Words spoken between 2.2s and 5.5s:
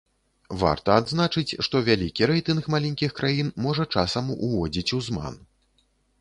рэйтынг маленькіх краін можа часам уводзіць у зман.